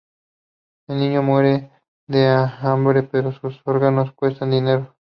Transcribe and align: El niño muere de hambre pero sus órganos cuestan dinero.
El 0.87 0.97
niño 0.97 1.21
muere 1.21 1.69
de 2.07 2.25
hambre 2.27 3.03
pero 3.03 3.31
sus 3.33 3.61
órganos 3.65 4.11
cuestan 4.13 4.49
dinero. 4.49 4.95